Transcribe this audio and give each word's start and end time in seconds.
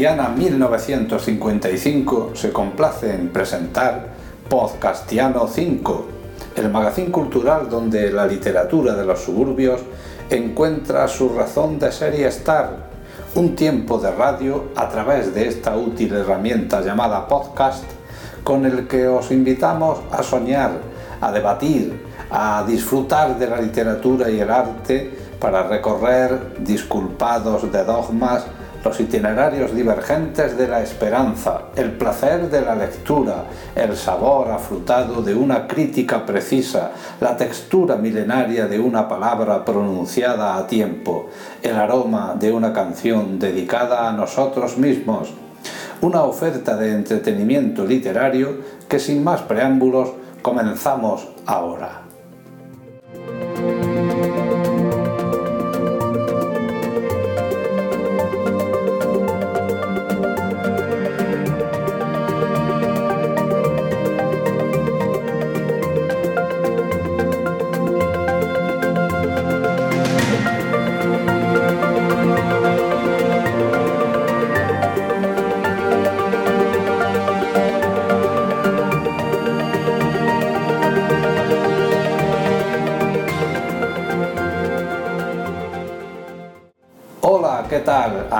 Bezquetiana 0.00 0.30
1955 0.30 2.30
se 2.32 2.50
complace 2.50 3.14
en 3.14 3.28
presentar 3.28 4.06
Podcastiano 4.48 5.46
5, 5.46 6.06
el 6.56 6.70
magazín 6.70 7.10
cultural 7.10 7.68
donde 7.68 8.10
la 8.10 8.24
literatura 8.24 8.94
de 8.94 9.04
los 9.04 9.20
suburbios 9.20 9.82
encuentra 10.30 11.06
su 11.06 11.28
razón 11.28 11.78
de 11.78 11.92
ser 11.92 12.18
y 12.18 12.22
estar, 12.22 12.88
un 13.34 13.54
tiempo 13.54 13.98
de 13.98 14.10
radio 14.10 14.68
a 14.74 14.88
través 14.88 15.34
de 15.34 15.48
esta 15.48 15.76
útil 15.76 16.14
herramienta 16.14 16.80
llamada 16.80 17.28
podcast, 17.28 17.84
con 18.42 18.64
el 18.64 18.88
que 18.88 19.06
os 19.06 19.30
invitamos 19.30 19.98
a 20.10 20.22
soñar, 20.22 20.78
a 21.20 21.30
debatir, 21.30 22.06
a 22.30 22.64
disfrutar 22.66 23.38
de 23.38 23.48
la 23.48 23.60
literatura 23.60 24.30
y 24.30 24.40
el 24.40 24.50
arte 24.50 25.10
para 25.38 25.64
recorrer, 25.64 26.54
disculpados 26.60 27.70
de 27.70 27.84
dogmas, 27.84 28.46
los 28.84 28.98
itinerarios 28.98 29.74
divergentes 29.74 30.56
de 30.56 30.66
la 30.66 30.82
esperanza, 30.82 31.62
el 31.76 31.92
placer 31.92 32.48
de 32.50 32.62
la 32.62 32.74
lectura, 32.74 33.44
el 33.74 33.96
sabor 33.96 34.50
afrutado 34.50 35.22
de 35.22 35.34
una 35.34 35.66
crítica 35.66 36.24
precisa, 36.24 36.92
la 37.20 37.36
textura 37.36 37.96
milenaria 37.96 38.66
de 38.66 38.78
una 38.78 39.06
palabra 39.08 39.64
pronunciada 39.64 40.56
a 40.56 40.66
tiempo, 40.66 41.28
el 41.62 41.76
aroma 41.76 42.34
de 42.38 42.52
una 42.52 42.72
canción 42.72 43.38
dedicada 43.38 44.08
a 44.08 44.12
nosotros 44.12 44.78
mismos, 44.78 45.30
una 46.00 46.22
oferta 46.22 46.76
de 46.76 46.92
entretenimiento 46.92 47.84
literario 47.84 48.58
que 48.88 48.98
sin 48.98 49.22
más 49.22 49.42
preámbulos 49.42 50.10
comenzamos 50.42 51.28
ahora. 51.44 52.02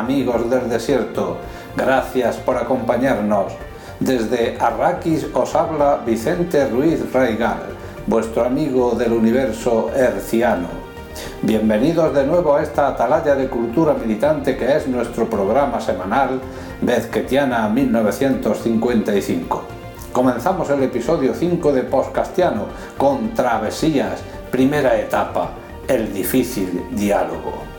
Amigos 0.00 0.48
del 0.48 0.68
desierto? 0.68 1.36
Gracias 1.76 2.36
por 2.36 2.56
acompañarnos. 2.56 3.52
Desde 4.00 4.56
Arrakis 4.58 5.26
os 5.34 5.54
habla 5.54 6.00
Vicente 6.06 6.66
Ruiz 6.68 7.12
Raigal, 7.12 7.76
vuestro 8.06 8.44
amigo 8.44 8.92
del 8.92 9.12
universo 9.12 9.90
herciano. 9.94 10.68
Bienvenidos 11.42 12.14
de 12.14 12.26
nuevo 12.26 12.54
a 12.54 12.62
esta 12.62 12.88
atalaya 12.88 13.34
de 13.34 13.48
cultura 13.48 13.92
militante 13.92 14.56
que 14.56 14.74
es 14.74 14.88
nuestro 14.88 15.28
programa 15.28 15.78
semanal 15.82 16.40
Vezquetiana 16.80 17.68
1955. 17.68 19.62
Comenzamos 20.12 20.70
el 20.70 20.82
episodio 20.82 21.34
5 21.34 21.72
de 21.72 21.82
Postcastiano 21.82 22.64
con 22.96 23.34
Travesías, 23.34 24.22
primera 24.50 24.98
etapa, 24.98 25.50
el 25.86 26.10
difícil 26.14 26.86
diálogo. 26.92 27.69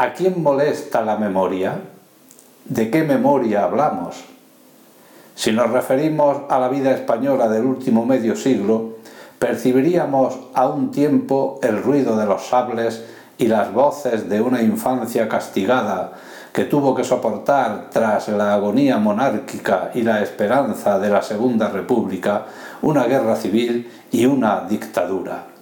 ¿A 0.00 0.12
quién 0.12 0.44
molesta 0.44 1.02
la 1.02 1.16
memoria? 1.16 1.80
¿De 2.66 2.88
qué 2.88 3.02
memoria 3.02 3.64
hablamos? 3.64 4.24
Si 5.34 5.50
nos 5.50 5.70
referimos 5.70 6.42
a 6.48 6.60
la 6.60 6.68
vida 6.68 6.92
española 6.92 7.48
del 7.48 7.64
último 7.64 8.06
medio 8.06 8.36
siglo, 8.36 8.98
percibiríamos 9.40 10.38
a 10.54 10.68
un 10.68 10.92
tiempo 10.92 11.58
el 11.64 11.82
ruido 11.82 12.16
de 12.16 12.26
los 12.26 12.46
sables 12.46 13.06
y 13.38 13.48
las 13.48 13.72
voces 13.72 14.28
de 14.28 14.40
una 14.40 14.62
infancia 14.62 15.28
castigada 15.28 16.12
que 16.52 16.66
tuvo 16.66 16.94
que 16.94 17.02
soportar 17.02 17.90
tras 17.90 18.28
la 18.28 18.54
agonía 18.54 18.98
monárquica 18.98 19.90
y 19.94 20.02
la 20.02 20.22
esperanza 20.22 21.00
de 21.00 21.10
la 21.10 21.22
Segunda 21.22 21.70
República 21.70 22.44
una 22.82 23.02
guerra 23.06 23.34
civil 23.34 23.90
y 24.12 24.26
una 24.26 24.60
dictadura. 24.60 25.57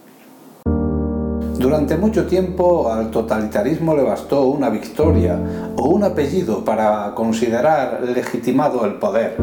Durante 1.58 1.96
mucho 1.96 2.26
tiempo 2.26 2.92
al 2.92 3.10
totalitarismo 3.10 3.96
le 3.96 4.02
bastó 4.02 4.42
una 4.42 4.68
victoria 4.68 5.38
o 5.76 5.88
un 5.88 6.04
apellido 6.04 6.62
para 6.64 7.14
considerar 7.14 8.02
legitimado 8.02 8.84
el 8.84 8.94
poder, 8.94 9.36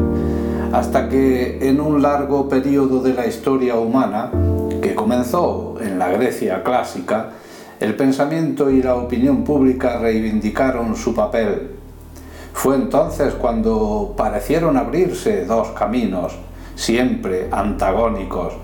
hasta 0.72 1.08
que 1.08 1.68
en 1.68 1.80
un 1.80 2.00
largo 2.00 2.48
periodo 2.48 3.02
de 3.02 3.14
la 3.14 3.26
historia 3.26 3.74
humana, 3.74 4.30
que 4.80 4.94
comenzó 4.94 5.74
en 5.80 5.98
la 5.98 6.08
Grecia 6.08 6.62
clásica, 6.62 7.30
el 7.80 7.96
pensamiento 7.96 8.70
y 8.70 8.80
la 8.80 8.94
opinión 8.94 9.42
pública 9.42 9.98
reivindicaron 9.98 10.94
su 10.94 11.14
papel. 11.14 11.72
Fue 12.52 12.76
entonces 12.76 13.34
cuando 13.34 14.14
parecieron 14.16 14.76
abrirse 14.76 15.44
dos 15.44 15.70
caminos, 15.70 16.32
siempre 16.76 17.48
antagónicos, 17.50 18.54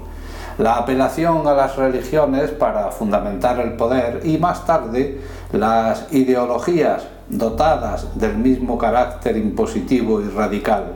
la 0.61 0.75
apelación 0.75 1.49
a 1.49 1.55
las 1.55 1.77
religiones 1.77 2.51
para 2.51 2.91
fundamentar 2.91 3.59
el 3.61 3.73
poder 3.73 4.21
y 4.25 4.37
más 4.37 4.67
tarde 4.67 5.19
las 5.53 6.13
ideologías 6.13 7.07
dotadas 7.31 8.19
del 8.19 8.37
mismo 8.37 8.77
carácter 8.77 9.39
impositivo 9.39 10.21
y 10.21 10.29
radical. 10.29 10.93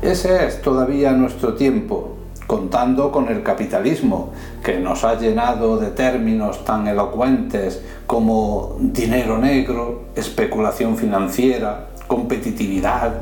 Ese 0.00 0.46
es 0.46 0.62
todavía 0.62 1.12
nuestro 1.12 1.52
tiempo, 1.52 2.16
contando 2.46 3.12
con 3.12 3.28
el 3.28 3.42
capitalismo, 3.42 4.30
que 4.64 4.78
nos 4.78 5.04
ha 5.04 5.18
llenado 5.18 5.76
de 5.76 5.90
términos 5.90 6.64
tan 6.64 6.88
elocuentes 6.88 7.82
como 8.06 8.76
dinero 8.80 9.36
negro, 9.36 10.04
especulación 10.16 10.96
financiera, 10.96 11.88
competitividad, 12.06 13.12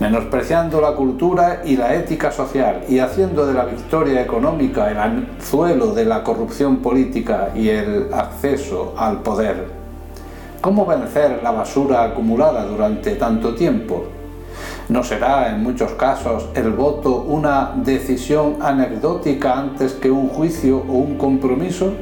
menospreciando 0.00 0.80
la 0.80 0.92
cultura 0.92 1.62
y 1.64 1.76
la 1.76 1.94
ética 1.94 2.30
social 2.30 2.84
y 2.88 3.00
haciendo 3.00 3.46
de 3.46 3.54
la 3.54 3.64
victoria 3.64 4.22
económica 4.22 4.90
el 4.90 4.98
anzuelo 4.98 5.92
de 5.92 6.04
la 6.04 6.22
corrupción 6.22 6.76
política 6.76 7.50
y 7.54 7.68
el 7.68 8.08
acceso 8.12 8.94
al 8.96 9.22
poder. 9.22 9.66
¿Cómo 10.60 10.86
vencer 10.86 11.40
la 11.42 11.50
basura 11.50 12.04
acumulada 12.04 12.64
durante 12.64 13.16
tanto 13.16 13.54
tiempo? 13.54 14.04
¿No 14.88 15.04
será 15.04 15.50
en 15.50 15.62
muchos 15.62 15.92
casos 15.92 16.48
el 16.54 16.70
voto 16.70 17.22
una 17.22 17.72
decisión 17.76 18.56
anecdótica 18.60 19.58
antes 19.58 19.92
que 19.92 20.10
un 20.10 20.28
juicio 20.28 20.78
o 20.78 20.92
un 20.92 21.18
compromiso? 21.18 21.92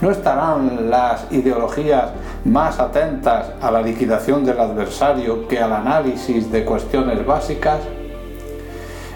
¿No 0.00 0.10
estarán 0.10 0.90
las 0.90 1.30
ideologías 1.30 2.10
más 2.44 2.78
atentas 2.78 3.50
a 3.60 3.70
la 3.70 3.82
liquidación 3.82 4.44
del 4.44 4.58
adversario 4.58 5.46
que 5.46 5.58
al 5.58 5.72
análisis 5.72 6.50
de 6.50 6.64
cuestiones 6.64 7.24
básicas? 7.26 7.80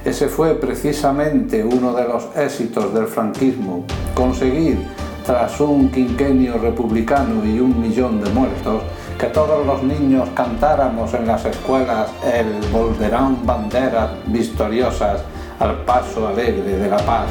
Ese 0.04 0.28
fue 0.28 0.54
precisamente 0.54 1.64
uno 1.64 1.94
de 1.94 2.06
los 2.06 2.28
éxitos 2.36 2.92
del 2.92 3.06
franquismo, 3.06 3.84
conseguir, 4.14 4.78
tras 5.24 5.58
un 5.60 5.90
quinquenio 5.90 6.58
republicano 6.58 7.44
y 7.44 7.58
un 7.58 7.80
millón 7.80 8.22
de 8.22 8.30
muertos, 8.30 8.82
que 9.18 9.26
todos 9.26 9.66
los 9.66 9.82
niños 9.82 10.28
cantáramos 10.34 11.14
en 11.14 11.26
las 11.26 11.44
escuelas 11.46 12.10
el 12.22 12.60
Volverán 12.70 13.46
banderas 13.46 14.10
victoriosas 14.26 15.22
al 15.58 15.76
paso 15.84 16.28
alegre 16.28 16.76
de 16.76 16.90
la 16.90 16.98
paz 16.98 17.28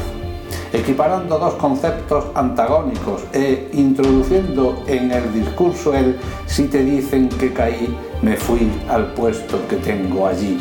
equiparando 0.73 1.37
dos 1.37 1.53
conceptos 1.53 2.25
antagónicos 2.33 3.23
e 3.31 3.69
introduciendo 3.73 4.83
en 4.87 5.11
el 5.11 5.31
discurso 5.31 5.93
el 5.93 6.17
si 6.47 6.67
te 6.67 6.83
dicen 6.83 7.29
que 7.29 7.53
caí, 7.53 7.95
me 8.23 8.35
fui 8.35 8.71
al 8.89 9.13
puesto 9.13 9.59
que 9.67 9.75
tengo 9.77 10.25
allí. 10.25 10.57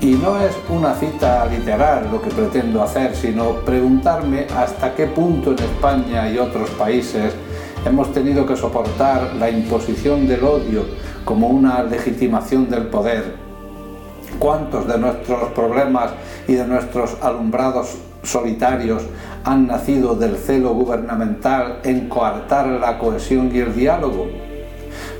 Y 0.00 0.12
no 0.12 0.40
es 0.40 0.56
una 0.68 0.94
cita 0.94 1.44
literal 1.46 2.08
lo 2.12 2.22
que 2.22 2.30
pretendo 2.30 2.80
hacer, 2.80 3.16
sino 3.16 3.56
preguntarme 3.64 4.46
hasta 4.56 4.94
qué 4.94 5.06
punto 5.06 5.50
en 5.50 5.58
España 5.58 6.30
y 6.30 6.38
otros 6.38 6.70
países 6.70 7.34
hemos 7.84 8.12
tenido 8.12 8.46
que 8.46 8.56
soportar 8.56 9.34
la 9.34 9.50
imposición 9.50 10.28
del 10.28 10.44
odio 10.44 10.84
como 11.24 11.48
una 11.48 11.82
legitimación 11.82 12.70
del 12.70 12.86
poder. 12.86 13.34
¿Cuántos 14.38 14.86
de 14.86 14.98
nuestros 14.98 15.50
problemas 15.50 16.12
y 16.46 16.54
de 16.54 16.64
nuestros 16.64 17.16
alumbrados 17.20 17.96
solitarios 18.28 19.02
han 19.44 19.66
nacido 19.66 20.14
del 20.14 20.36
celo 20.36 20.74
gubernamental 20.74 21.80
en 21.84 22.08
coartar 22.08 22.66
la 22.66 22.98
cohesión 22.98 23.50
y 23.54 23.58
el 23.58 23.74
diálogo? 23.74 24.26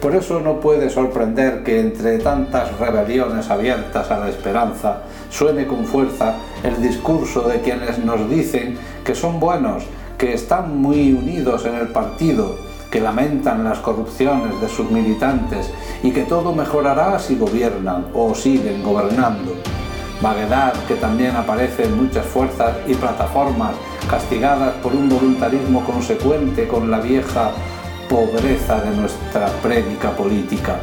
Por 0.01 0.15
eso 0.15 0.41
no 0.41 0.61
puede 0.61 0.91
sorprender 0.91 1.65
que 1.65 1.81
entre 1.81 2.19
tantas 2.19 2.79
rebeliones 2.79 3.51
abiertas 3.51 4.11
a 4.11 4.19
la 4.19 4.29
esperanza 4.29 5.03
suene 5.29 5.67
con 5.67 5.85
fuerza 5.85 6.35
el 6.63 6.81
discurso 6.81 7.49
de 7.49 7.61
quienes 7.61 7.99
nos 7.99 8.31
dicen 8.31 8.79
que 9.05 9.15
son 9.15 9.41
buenos, 9.41 9.85
que 10.17 10.35
están 10.35 10.81
muy 10.81 11.13
unidos 11.13 11.65
en 11.65 11.75
el 11.75 11.89
partido, 11.89 12.57
que 12.91 13.01
lamentan 13.01 13.65
las 13.65 13.79
corrupciones 13.79 14.61
de 14.61 14.69
sus 14.69 14.91
militantes 14.91 15.71
y 16.03 16.13
que 16.13 16.23
todo 16.23 16.53
mejorará 16.53 17.19
si 17.19 17.37
gobiernan 17.37 18.07
o 18.15 18.35
siguen 18.35 18.83
gobernando. 18.83 19.55
Vaguedad 20.21 20.75
que 20.89 20.95
también 20.97 21.37
aparece 21.37 21.85
en 21.85 21.97
muchas 21.97 22.27
fuerzas 22.27 22.77
y 22.89 22.95
plataformas 22.95 23.77
castigadas 24.11 24.75
por 24.83 24.93
un 24.93 25.09
voluntarismo 25.09 25.85
consecuente 25.85 26.67
con 26.67 26.91
la 26.91 26.99
vieja 26.99 27.53
pobreza 28.09 28.81
de 28.81 28.97
nuestra 28.97 29.47
prédica 29.63 30.11
política. 30.17 30.81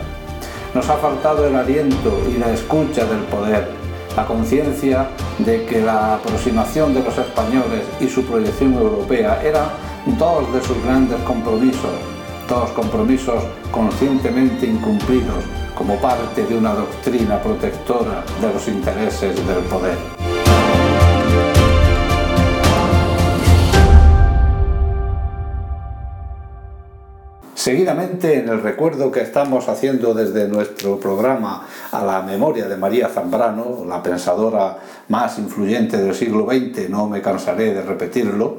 Nos 0.73 0.89
ha 0.89 0.95
faltado 0.95 1.45
el 1.47 1.55
aliento 1.55 2.21
y 2.29 2.37
la 2.37 2.51
escucha 2.51 3.05
del 3.05 3.23
poder, 3.23 3.67
la 4.15 4.25
conciencia 4.25 5.07
de 5.39 5.65
que 5.65 5.81
la 5.81 6.15
aproximación 6.15 6.93
de 6.93 7.03
los 7.03 7.17
españoles 7.17 7.83
y 7.99 8.07
su 8.07 8.23
proyección 8.23 8.73
europea 8.75 9.41
eran 9.43 9.65
dos 10.17 10.53
de 10.53 10.61
sus 10.61 10.81
grandes 10.81 11.19
compromisos, 11.23 11.91
dos 12.47 12.69
compromisos 12.69 13.43
conscientemente 13.71 14.65
incumplidos 14.65 15.43
como 15.75 15.97
parte 15.97 16.45
de 16.45 16.57
una 16.57 16.73
doctrina 16.73 17.39
protectora 17.41 18.23
de 18.41 18.53
los 18.53 18.67
intereses 18.67 19.35
del 19.35 19.63
poder. 19.65 19.97
Seguidamente, 27.53 28.37
en 28.37 28.49
el 28.49 28.61
recuerdo 28.61 29.11
que 29.11 29.21
estamos 29.21 29.67
haciendo 29.69 30.13
desde 30.13 30.47
nuestro 30.47 30.99
programa 30.99 31.65
a 31.91 32.05
la 32.05 32.21
memoria 32.21 32.67
de 32.67 32.77
María 32.77 33.09
Zambrano, 33.09 33.83
la 33.87 34.03
pensadora 34.03 34.77
más 35.09 35.39
influyente 35.39 35.97
del 35.97 36.13
siglo 36.13 36.45
XX, 36.45 36.89
no 36.89 37.07
me 37.07 37.23
cansaré 37.23 37.73
de 37.73 37.81
repetirlo, 37.81 38.57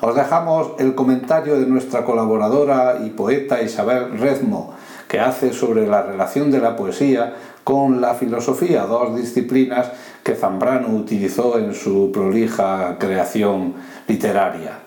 os 0.00 0.14
dejamos 0.14 0.72
el 0.80 0.96
comentario 0.96 1.58
de 1.58 1.66
nuestra 1.66 2.04
colaboradora 2.04 2.98
y 3.04 3.10
poeta 3.10 3.62
Isabel 3.62 4.18
Rezmo, 4.18 4.74
que 5.08 5.18
hace 5.18 5.52
sobre 5.52 5.86
la 5.86 6.02
relación 6.02 6.50
de 6.50 6.60
la 6.60 6.76
poesía 6.76 7.34
con 7.64 8.00
la 8.00 8.14
filosofía, 8.14 8.82
dos 8.82 9.16
disciplinas 9.16 9.90
que 10.22 10.34
Zambrano 10.34 10.88
utilizó 10.88 11.58
en 11.58 11.74
su 11.74 12.12
prolija 12.12 12.96
creación 12.98 13.74
literaria. 14.06 14.78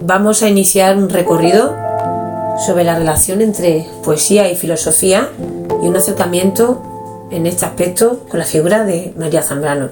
Vamos 0.00 0.42
a 0.42 0.48
iniciar 0.48 0.96
un 0.96 1.10
recorrido 1.10 1.87
sobre 2.58 2.84
la 2.84 2.98
relación 2.98 3.40
entre 3.40 3.86
poesía 4.04 4.50
y 4.50 4.56
filosofía 4.56 5.28
y 5.82 5.86
un 5.86 5.96
acercamiento 5.96 6.82
en 7.30 7.46
este 7.46 7.64
aspecto 7.64 8.20
con 8.28 8.38
la 8.40 8.46
figura 8.46 8.84
de 8.84 9.12
María 9.16 9.42
Zambrano. 9.42 9.90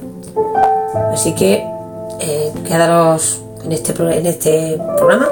Así 1.13 1.35
que 1.35 1.65
eh, 2.21 2.53
quedaros 2.67 3.43
en 3.65 3.73
este, 3.73 3.93
en 3.93 4.27
este 4.27 4.81
programa 4.97 5.29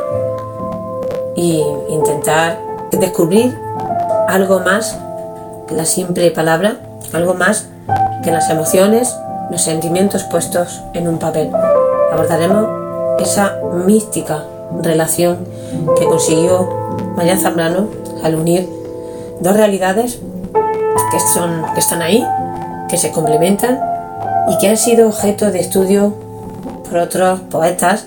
e 1.36 1.62
intentar 1.88 2.58
descubrir 2.92 3.56
algo 4.28 4.60
más 4.60 4.96
que 5.66 5.74
la 5.74 5.84
simple 5.84 6.30
palabra, 6.30 6.76
algo 7.12 7.34
más 7.34 7.66
que 8.22 8.30
las 8.30 8.50
emociones, 8.50 9.14
los 9.50 9.62
sentimientos 9.62 10.24
puestos 10.24 10.82
en 10.94 11.08
un 11.08 11.18
papel. 11.18 11.50
Abordaremos 12.12 12.68
esa 13.20 13.58
mística 13.86 14.44
relación 14.82 15.38
que 15.98 16.04
consiguió 16.04 16.83
María 17.16 17.36
Zambrano 17.36 17.88
al 18.22 18.34
unir 18.34 18.68
dos 19.40 19.56
realidades 19.56 20.18
que, 21.10 21.20
son, 21.20 21.64
que 21.74 21.80
están 21.80 22.02
ahí, 22.02 22.24
que 22.88 22.96
se 22.96 23.12
complementan 23.12 23.80
y 24.48 24.58
que 24.58 24.68
han 24.68 24.76
sido 24.76 25.08
objeto 25.08 25.50
de 25.50 25.60
estudio 25.60 26.14
por 26.88 26.98
otros 26.98 27.40
poetas 27.50 28.06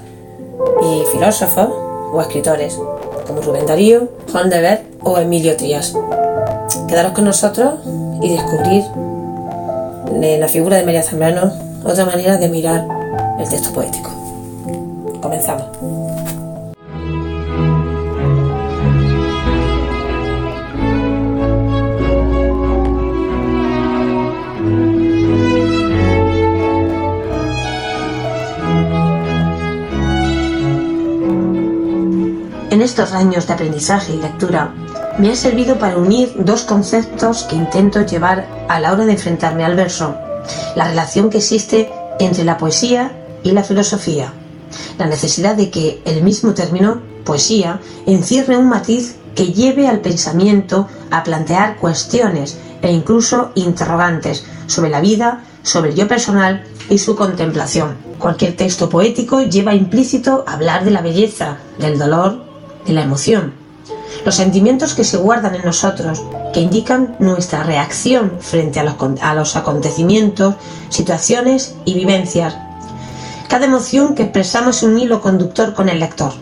y 0.84 1.04
filósofos 1.12 1.70
o 2.12 2.22
escritores 2.22 2.78
como 3.26 3.42
Rubén 3.42 3.66
Darío, 3.66 4.10
Juan 4.32 4.50
de 4.50 4.62
Ver 4.62 4.86
o 5.04 5.18
Emilio 5.18 5.56
Trías. 5.58 5.94
Quedaros 6.88 7.12
con 7.12 7.26
nosotros 7.26 7.76
y 8.22 8.30
descubrir 8.30 8.84
en 10.12 10.40
la 10.40 10.48
figura 10.48 10.78
de 10.78 10.84
María 10.84 11.04
Zambrano 11.04 11.52
otra 11.84 12.06
manera 12.06 12.38
de 12.38 12.48
mirar 12.48 12.88
el 13.40 13.50
texto 13.50 13.72
poético. 13.72 14.10
Comenzamos. 15.22 15.97
Estos 32.88 33.12
años 33.12 33.46
de 33.46 33.54
aprendizaje 33.54 34.14
y 34.14 34.18
lectura 34.18 34.74
me 35.20 35.30
ha 35.30 35.36
servido 35.36 35.78
para 35.78 35.98
unir 35.98 36.34
dos 36.38 36.64
conceptos 36.64 37.44
que 37.44 37.58
intento 37.58 38.06
llevar 38.06 38.48
a 38.70 38.80
la 38.80 38.94
hora 38.94 39.06
de 39.06 39.12
enfrentarme 39.12 39.66
al 39.66 39.76
verso, 39.76 40.16
la 40.74 40.88
relación 40.88 41.30
que 41.30 41.40
existe 41.40 41.92
entre 42.18 42.46
la 42.46 42.58
poesía 42.58 43.12
y 43.44 43.52
la 43.52 43.66
filosofía, 43.66 44.32
la 44.98 45.06
necesidad 45.06 45.56
de 45.56 45.70
que 45.70 46.02
el 46.06 46.24
mismo 46.24 46.54
término, 46.54 47.02
poesía, 47.26 47.82
encierre 48.06 48.56
un 48.56 48.70
matiz 48.70 49.18
que 49.36 49.52
lleve 49.52 49.90
al 49.90 50.00
pensamiento 50.00 50.88
a 51.12 51.26
plantear 51.26 51.76
cuestiones 51.76 52.58
e 52.82 52.90
incluso 52.90 53.52
interrogantes 53.56 54.46
sobre 54.68 54.92
la 54.92 55.02
vida, 55.02 55.44
sobre 55.62 55.90
el 55.90 55.96
yo 55.98 56.08
personal 56.08 56.64
y 56.90 57.00
su 57.00 57.18
contemplación. 57.18 57.98
Cualquier 58.18 58.56
texto 58.56 58.88
poético 58.88 59.42
lleva 59.42 59.76
implícito 59.76 60.46
hablar 60.48 60.86
de 60.86 60.92
la 60.92 61.02
belleza, 61.02 61.58
del 61.80 62.00
dolor, 62.00 62.47
de 62.88 62.94
la 62.94 63.04
emoción. 63.04 63.54
Los 64.26 64.36
sentimientos 64.36 64.94
que 64.94 65.04
se 65.04 65.18
guardan 65.18 65.56
en 65.56 65.66
nosotros, 65.66 66.24
que 66.54 66.62
indican 66.62 67.16
nuestra 67.20 67.64
reacción 67.64 68.38
frente 68.40 68.80
a 68.80 68.84
los, 68.84 68.96
a 69.22 69.36
los 69.36 69.56
acontecimientos, 69.56 70.56
situaciones 70.90 71.76
y 71.86 71.94
vivencias. 71.94 72.58
Cada 73.48 73.66
emoción 73.66 74.16
que 74.16 74.24
expresamos 74.24 74.78
es 74.78 74.84
un 74.84 74.98
hilo 74.98 75.22
conductor 75.22 75.74
con 75.74 75.88
el 75.90 76.00
lector, 76.00 76.34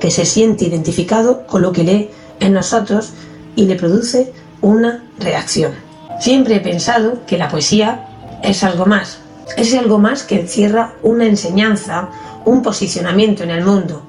que 0.00 0.10
se 0.10 0.24
siente 0.24 0.66
identificado 0.66 1.46
con 1.46 1.62
lo 1.62 1.72
que 1.72 1.84
lee 1.84 2.10
en 2.40 2.52
nosotros 2.52 3.10
y 3.56 3.66
le 3.66 3.74
produce 3.74 4.32
una 4.60 5.04
reacción. 5.18 5.72
Siempre 6.20 6.56
he 6.56 6.60
pensado 6.60 7.26
que 7.26 7.38
la 7.38 7.48
poesía 7.48 8.06
es 8.42 8.62
algo 8.64 8.86
más, 8.86 9.18
es 9.56 9.74
algo 9.74 9.98
más 9.98 10.22
que 10.22 10.40
encierra 10.40 10.94
una 11.02 11.26
enseñanza, 11.26 12.08
un 12.44 12.62
posicionamiento 12.62 13.42
en 13.42 13.50
el 13.50 13.64
mundo, 13.64 14.02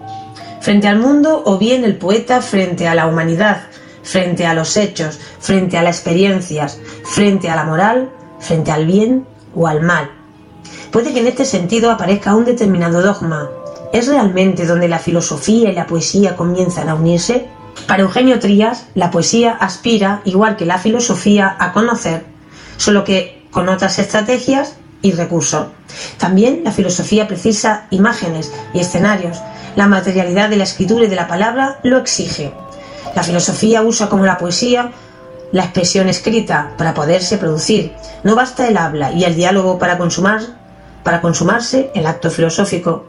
frente 0.61 0.87
al 0.87 0.99
mundo 0.99 1.43
o 1.45 1.57
bien 1.57 1.83
el 1.83 1.97
poeta 1.97 2.41
frente 2.41 2.87
a 2.87 2.95
la 2.95 3.07
humanidad, 3.07 3.63
frente 4.03 4.45
a 4.45 4.53
los 4.53 4.77
hechos, 4.77 5.19
frente 5.39 5.77
a 5.77 5.83
las 5.83 5.97
experiencias, 5.97 6.79
frente 7.03 7.49
a 7.49 7.55
la 7.55 7.63
moral, 7.63 8.09
frente 8.39 8.71
al 8.71 8.85
bien 8.85 9.25
o 9.55 9.67
al 9.67 9.81
mal. 9.81 10.09
Puede 10.91 11.13
que 11.13 11.19
en 11.19 11.27
este 11.27 11.45
sentido 11.45 11.91
aparezca 11.91 12.35
un 12.35 12.45
determinado 12.45 13.01
dogma. 13.01 13.49
¿Es 13.93 14.07
realmente 14.07 14.65
donde 14.65 14.87
la 14.87 14.99
filosofía 14.99 15.69
y 15.69 15.75
la 15.75 15.87
poesía 15.87 16.35
comienzan 16.35 16.89
a 16.89 16.95
unirse? 16.95 17.47
Para 17.87 18.03
Eugenio 18.03 18.39
Trías, 18.39 18.87
la 18.95 19.11
poesía 19.11 19.51
aspira, 19.51 20.21
igual 20.25 20.57
que 20.57 20.65
la 20.65 20.77
filosofía, 20.77 21.55
a 21.59 21.71
conocer, 21.73 22.25
solo 22.77 23.03
que 23.03 23.47
con 23.51 23.69
otras 23.69 23.97
estrategias 23.99 24.78
y 25.01 25.11
recursos. 25.11 25.67
También 26.17 26.61
la 26.63 26.71
filosofía 26.71 27.27
precisa 27.27 27.87
imágenes 27.89 28.51
y 28.73 28.79
escenarios, 28.79 29.37
la 29.75 29.87
materialidad 29.87 30.49
de 30.49 30.57
la 30.57 30.63
escritura 30.63 31.05
y 31.05 31.07
de 31.07 31.15
la 31.15 31.27
palabra 31.27 31.79
lo 31.83 31.97
exige. 31.97 32.51
La 33.15 33.23
filosofía 33.23 33.81
usa 33.81 34.09
como 34.09 34.25
la 34.25 34.37
poesía 34.37 34.91
la 35.51 35.63
expresión 35.63 36.09
escrita 36.09 36.73
para 36.77 36.93
poderse 36.93 37.37
producir. 37.37 37.93
No 38.23 38.35
basta 38.35 38.67
el 38.67 38.77
habla 38.77 39.11
y 39.11 39.23
el 39.23 39.35
diálogo 39.35 39.79
para 39.79 39.97
consumar, 39.97 40.41
para 41.03 41.21
consumarse 41.21 41.91
el 41.95 42.05
acto 42.05 42.29
filosófico. 42.29 43.05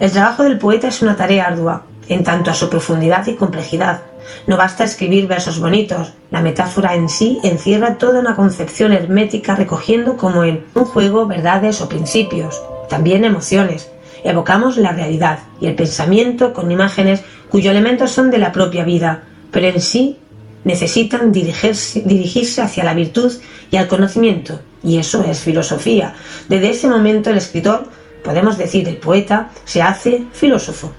El 0.00 0.10
trabajo 0.10 0.42
del 0.42 0.58
poeta 0.58 0.88
es 0.88 1.02
una 1.02 1.16
tarea 1.16 1.46
ardua, 1.46 1.84
en 2.08 2.24
tanto 2.24 2.50
a 2.50 2.54
su 2.54 2.68
profundidad 2.68 3.26
y 3.26 3.34
complejidad. 3.34 4.02
No 4.46 4.56
basta 4.56 4.84
escribir 4.84 5.26
versos 5.26 5.60
bonitos, 5.60 6.12
la 6.30 6.40
metáfora 6.40 6.94
en 6.94 7.08
sí 7.08 7.38
encierra 7.42 7.98
toda 7.98 8.20
una 8.20 8.34
concepción 8.34 8.92
hermética 8.92 9.54
recogiendo 9.54 10.16
como 10.16 10.44
en 10.44 10.64
un 10.74 10.84
juego 10.84 11.26
verdades 11.26 11.80
o 11.80 11.88
principios, 11.88 12.60
también 12.88 13.24
emociones, 13.24 13.90
evocamos 14.24 14.76
la 14.76 14.92
realidad 14.92 15.40
y 15.60 15.66
el 15.66 15.74
pensamiento 15.74 16.52
con 16.52 16.70
imágenes 16.70 17.22
cuyos 17.48 17.70
elementos 17.70 18.10
son 18.10 18.30
de 18.30 18.38
la 18.38 18.52
propia 18.52 18.84
vida, 18.84 19.22
pero 19.50 19.68
en 19.68 19.80
sí 19.80 20.18
necesitan 20.64 21.30
dirigirse, 21.30 22.02
dirigirse 22.04 22.60
hacia 22.60 22.84
la 22.84 22.94
virtud 22.94 23.32
y 23.70 23.76
al 23.76 23.86
conocimiento, 23.86 24.60
y 24.82 24.98
eso 24.98 25.24
es 25.24 25.40
filosofía. 25.40 26.14
Desde 26.48 26.70
ese 26.70 26.88
momento 26.88 27.30
el 27.30 27.36
escritor, 27.36 27.84
podemos 28.24 28.58
decir 28.58 28.88
el 28.88 28.96
poeta, 28.96 29.50
se 29.64 29.82
hace 29.82 30.24
filósofo. 30.32 30.90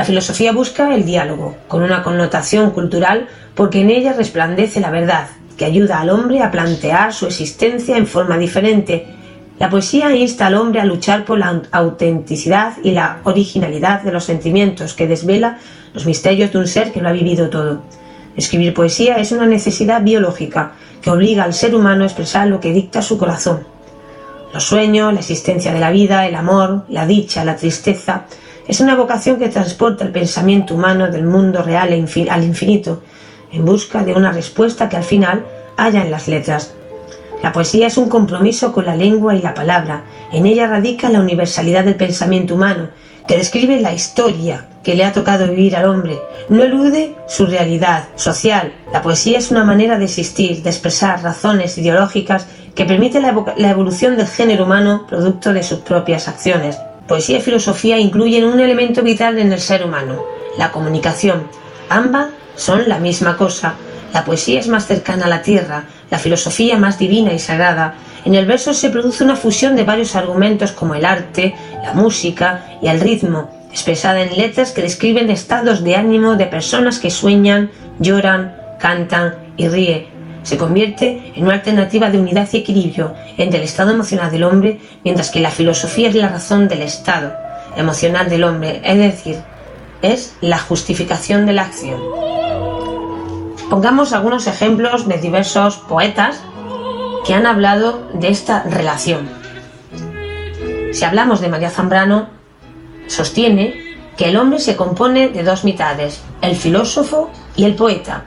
La 0.00 0.06
filosofía 0.06 0.52
busca 0.52 0.94
el 0.94 1.04
diálogo, 1.04 1.56
con 1.68 1.82
una 1.82 2.02
connotación 2.02 2.70
cultural, 2.70 3.28
porque 3.54 3.82
en 3.82 3.90
ella 3.90 4.14
resplandece 4.14 4.80
la 4.80 4.90
verdad, 4.90 5.26
que 5.58 5.66
ayuda 5.66 6.00
al 6.00 6.08
hombre 6.08 6.40
a 6.40 6.50
plantear 6.50 7.12
su 7.12 7.26
existencia 7.26 7.98
en 7.98 8.06
forma 8.06 8.38
diferente. 8.38 9.04
La 9.58 9.68
poesía 9.68 10.16
insta 10.16 10.46
al 10.46 10.54
hombre 10.54 10.80
a 10.80 10.86
luchar 10.86 11.26
por 11.26 11.36
la 11.36 11.60
autenticidad 11.70 12.78
y 12.82 12.92
la 12.92 13.18
originalidad 13.24 14.00
de 14.00 14.10
los 14.10 14.24
sentimientos, 14.24 14.94
que 14.94 15.06
desvela 15.06 15.58
los 15.92 16.06
misterios 16.06 16.50
de 16.50 16.60
un 16.60 16.66
ser 16.66 16.92
que 16.92 17.02
lo 17.02 17.10
ha 17.10 17.12
vivido 17.12 17.50
todo. 17.50 17.82
Escribir 18.38 18.72
poesía 18.72 19.16
es 19.16 19.32
una 19.32 19.44
necesidad 19.44 20.00
biológica 20.00 20.72
que 21.02 21.10
obliga 21.10 21.44
al 21.44 21.52
ser 21.52 21.74
humano 21.74 22.04
a 22.04 22.06
expresar 22.06 22.46
lo 22.48 22.58
que 22.58 22.72
dicta 22.72 23.02
su 23.02 23.18
corazón. 23.18 23.66
Los 24.54 24.64
sueños, 24.64 25.12
la 25.12 25.20
existencia 25.20 25.74
de 25.74 25.80
la 25.80 25.90
vida, 25.90 26.26
el 26.26 26.36
amor, 26.36 26.86
la 26.88 27.04
dicha, 27.06 27.44
la 27.44 27.56
tristeza, 27.56 28.24
es 28.70 28.78
una 28.78 28.94
vocación 28.94 29.36
que 29.36 29.48
transporta 29.48 30.04
el 30.04 30.12
pensamiento 30.12 30.76
humano 30.76 31.10
del 31.10 31.24
mundo 31.24 31.60
real 31.60 31.92
e 31.92 32.30
al 32.30 32.44
infinito, 32.44 33.02
en 33.50 33.64
busca 33.64 34.04
de 34.04 34.12
una 34.12 34.30
respuesta 34.30 34.88
que 34.88 34.96
al 34.96 35.02
final 35.02 35.44
haya 35.76 36.04
en 36.04 36.12
las 36.12 36.28
letras. 36.28 36.72
La 37.42 37.50
poesía 37.50 37.88
es 37.88 37.96
un 37.96 38.08
compromiso 38.08 38.72
con 38.72 38.86
la 38.86 38.94
lengua 38.94 39.34
y 39.34 39.42
la 39.42 39.54
palabra. 39.54 40.04
En 40.30 40.46
ella 40.46 40.68
radica 40.68 41.10
la 41.10 41.18
universalidad 41.18 41.84
del 41.84 41.96
pensamiento 41.96 42.54
humano, 42.54 42.90
que 43.26 43.36
describe 43.36 43.80
la 43.80 43.92
historia 43.92 44.68
que 44.84 44.94
le 44.94 45.02
ha 45.02 45.12
tocado 45.12 45.48
vivir 45.48 45.74
al 45.74 45.86
hombre. 45.86 46.20
No 46.48 46.62
elude 46.62 47.16
su 47.26 47.46
realidad 47.46 48.04
social. 48.14 48.72
La 48.92 49.02
poesía 49.02 49.38
es 49.38 49.50
una 49.50 49.64
manera 49.64 49.98
de 49.98 50.04
existir, 50.04 50.62
de 50.62 50.70
expresar 50.70 51.24
razones 51.24 51.76
ideológicas 51.76 52.46
que 52.76 52.84
permite 52.84 53.20
la, 53.20 53.34
la 53.56 53.70
evolución 53.70 54.16
del 54.16 54.28
género 54.28 54.64
humano 54.64 55.06
producto 55.08 55.52
de 55.52 55.64
sus 55.64 55.80
propias 55.80 56.28
acciones. 56.28 56.78
Poesía 57.10 57.38
y 57.38 57.42
filosofía 57.42 57.98
incluyen 57.98 58.44
un 58.44 58.60
elemento 58.60 59.02
vital 59.02 59.36
en 59.38 59.50
el 59.50 59.58
ser 59.58 59.84
humano, 59.84 60.22
la 60.56 60.70
comunicación. 60.70 61.42
Ambas 61.88 62.28
son 62.54 62.88
la 62.88 63.00
misma 63.00 63.36
cosa. 63.36 63.74
La 64.12 64.24
poesía 64.24 64.60
es 64.60 64.68
más 64.68 64.86
cercana 64.86 65.24
a 65.24 65.28
la 65.28 65.42
tierra, 65.42 65.86
la 66.08 66.20
filosofía 66.20 66.78
más 66.78 67.00
divina 67.00 67.32
y 67.32 67.40
sagrada. 67.40 67.96
En 68.24 68.36
el 68.36 68.46
verso 68.46 68.72
se 68.74 68.90
produce 68.90 69.24
una 69.24 69.34
fusión 69.34 69.74
de 69.74 69.82
varios 69.82 70.14
argumentos 70.14 70.70
como 70.70 70.94
el 70.94 71.04
arte, 71.04 71.56
la 71.82 71.94
música 71.94 72.78
y 72.80 72.86
el 72.86 73.00
ritmo, 73.00 73.50
expresada 73.72 74.22
en 74.22 74.36
letras 74.36 74.70
que 74.70 74.82
describen 74.82 75.30
estados 75.30 75.82
de 75.82 75.96
ánimo 75.96 76.36
de 76.36 76.46
personas 76.46 77.00
que 77.00 77.10
sueñan, 77.10 77.72
lloran, 77.98 78.54
cantan 78.78 79.34
y 79.56 79.66
ríen. 79.66 80.09
Se 80.42 80.56
convierte 80.56 81.32
en 81.34 81.44
una 81.44 81.54
alternativa 81.54 82.10
de 82.10 82.18
unidad 82.18 82.48
y 82.52 82.58
equilibrio 82.58 83.14
entre 83.36 83.58
el 83.58 83.64
estado 83.64 83.90
emocional 83.90 84.30
del 84.30 84.44
hombre, 84.44 84.80
mientras 85.04 85.30
que 85.30 85.40
la 85.40 85.50
filosofía 85.50 86.08
es 86.08 86.14
la 86.14 86.28
razón 86.28 86.68
del 86.68 86.82
estado 86.82 87.32
emocional 87.76 88.28
del 88.28 88.44
hombre, 88.44 88.80
es 88.84 88.98
decir, 88.98 89.36
es 90.02 90.36
la 90.40 90.58
justificación 90.58 91.46
de 91.46 91.52
la 91.52 91.62
acción. 91.62 92.00
Pongamos 93.68 94.12
algunos 94.12 94.46
ejemplos 94.46 95.06
de 95.06 95.18
diversos 95.18 95.76
poetas 95.76 96.40
que 97.24 97.34
han 97.34 97.46
hablado 97.46 98.08
de 98.14 98.28
esta 98.28 98.62
relación. 98.64 99.28
Si 100.92 101.04
hablamos 101.04 101.40
de 101.40 101.48
María 101.48 101.70
Zambrano, 101.70 102.28
sostiene 103.06 103.90
que 104.16 104.28
el 104.28 104.36
hombre 104.36 104.58
se 104.58 104.76
compone 104.76 105.28
de 105.28 105.44
dos 105.44 105.64
mitades, 105.64 106.22
el 106.42 106.56
filósofo 106.56 107.30
y 107.54 107.64
el 107.64 107.74
poeta, 107.74 108.24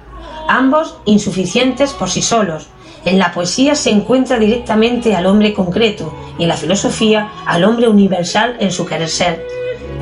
ambos 0.48 0.98
insuficientes 1.06 1.94
por 1.94 2.10
sí 2.10 2.22
solos. 2.22 2.68
En 3.06 3.20
la 3.20 3.34
poesía 3.34 3.76
se 3.76 3.90
encuentra 3.90 4.40
directamente 4.40 5.16
al 5.16 5.26
hombre 5.26 5.54
concreto 5.54 6.14
y 6.38 6.44
en 6.44 6.50
la 6.50 6.58
filosofía 6.58 7.30
al 7.46 7.64
hombre 7.64 7.88
universal 7.88 8.56
en 8.60 8.72
su 8.72 8.86
querer 8.86 9.10
ser. 9.10 9.46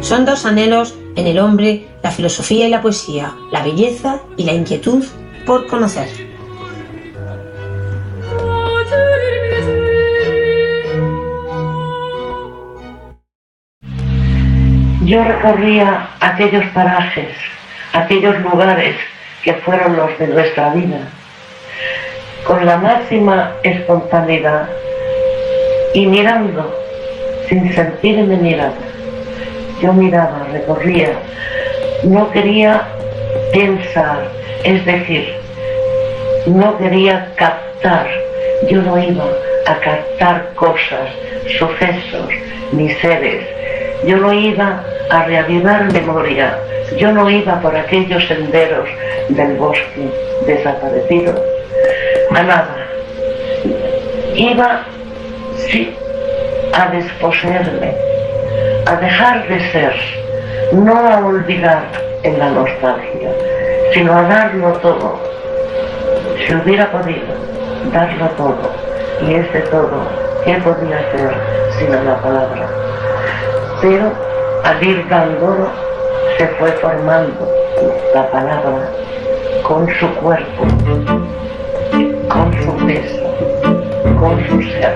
Son 0.01 0.25
dos 0.25 0.45
anhelos 0.45 0.95
en 1.15 1.27
el 1.27 1.39
hombre, 1.39 1.87
la 2.03 2.11
filosofía 2.11 2.67
y 2.67 2.69
la 2.69 2.81
poesía, 2.81 3.33
la 3.51 3.63
belleza 3.63 4.19
y 4.37 4.43
la 4.43 4.53
inquietud 4.53 5.03
por 5.45 5.67
conocer. 5.67 6.07
Yo 15.03 15.23
recorría 15.23 16.09
aquellos 16.19 16.63
parajes, 16.73 17.35
aquellos 17.91 18.39
lugares 18.39 18.95
que 19.43 19.53
fueron 19.55 19.95
los 19.95 20.17
de 20.19 20.27
nuestra 20.27 20.69
vida, 20.69 21.07
con 22.45 22.65
la 22.65 22.77
máxima 22.77 23.53
espontaneidad 23.63 24.67
y 25.93 26.05
mirando 26.05 26.75
sin 27.49 27.73
sentirme 27.73 28.37
mirada. 28.37 28.73
Yo 29.81 29.93
miraba, 29.93 30.47
recorría, 30.51 31.13
no 32.03 32.29
quería 32.31 32.87
pensar, 33.51 34.27
es 34.63 34.85
decir, 34.85 35.33
no 36.45 36.77
quería 36.77 37.31
captar, 37.35 38.07
yo 38.69 38.81
no 38.81 38.97
iba 38.97 39.25
a 39.65 39.75
captar 39.79 40.53
cosas, 40.55 41.09
sucesos, 41.57 42.29
ni 42.71 42.89
seres, 42.95 43.45
yo 44.05 44.17
no 44.17 44.33
iba 44.33 44.83
a 45.09 45.23
reavivar 45.25 45.91
memoria, 45.91 46.57
yo 46.97 47.11
no 47.11 47.29
iba 47.29 47.59
por 47.61 47.75
aquellos 47.75 48.27
senderos 48.27 48.89
del 49.29 49.55
bosque 49.57 50.09
desaparecido, 50.45 51.33
a 52.31 52.43
nada. 52.43 52.77
Iba, 54.35 54.83
sí, 55.57 55.93
a 56.73 56.89
desposeerme, 56.89 57.93
a 58.85 58.95
dejar 58.95 59.47
de 59.47 59.71
ser, 59.71 59.93
no 60.71 60.97
a 60.97 61.19
olvidar 61.25 61.83
en 62.23 62.39
la 62.39 62.49
nostalgia, 62.49 63.31
sino 63.93 64.17
a 64.17 64.23
darlo 64.23 64.73
todo. 64.73 65.19
Si 66.45 66.55
hubiera 66.55 66.91
podido 66.91 67.35
darlo 67.93 68.27
todo, 68.37 68.71
y 69.27 69.35
ese 69.35 69.59
todo, 69.69 70.07
¿qué 70.43 70.55
podía 70.55 70.99
ser 71.11 71.33
sino 71.77 72.03
la 72.03 72.15
palabra? 72.21 72.90
Pero 73.81 74.11
al 74.63 74.83
ir 74.83 75.07
dándolo, 75.09 75.67
se 76.37 76.47
fue 76.47 76.71
formando 76.73 77.47
la 78.13 78.29
palabra 78.29 78.91
con 79.63 79.87
su 79.99 80.07
cuerpo, 80.17 80.63
con 82.29 82.53
su 82.61 82.85
peso, 82.85 83.23
con 84.19 84.47
su 84.47 84.61
ser. 84.61 84.93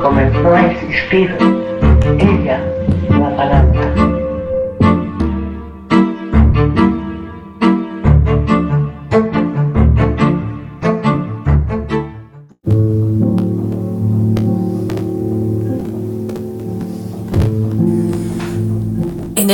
Comenzó 0.00 0.54
a 0.54 0.62
existir 0.62 1.36
ella, 2.18 2.58
la 3.10 3.36
palabra. 3.36 3.75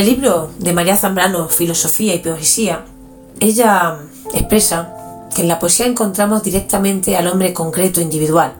El 0.03 0.09
libro 0.09 0.51
de 0.59 0.73
María 0.73 0.97
Zambrano, 0.97 1.49
Filosofía 1.49 2.13
y 2.13 2.19
Poesía, 2.19 2.85
ella 3.39 3.99
expresa 4.35 5.29
que 5.33 5.43
en 5.43 5.49
la 5.49 5.61
poesía 5.61 5.87
encontramos 5.87 6.43
directamente 6.43 7.17
al 7.17 7.29
hombre 7.29 7.53
concreto 7.53 8.01
individual 8.01 8.53